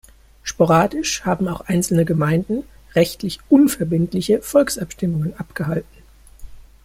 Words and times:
Sporadisch 0.41 1.25
haben 1.25 1.47
auch 1.47 1.61
einzelne 1.61 2.05
Gemeinden 2.05 2.63
rechtlich 2.95 3.37
unverbindliche 3.49 4.41
Volksabstimmungen 4.41 5.37
abgehalten. 5.39 6.01